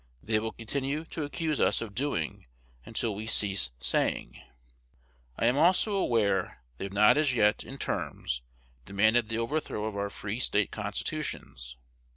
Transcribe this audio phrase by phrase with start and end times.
[0.23, 2.47] They will continue to accuse us of doing
[2.87, 4.41] until we cease saying.
[5.37, 8.41] I am also aware they have not as yet, in terms,
[8.83, 11.77] demanded the overthrow of our Free State constitutions.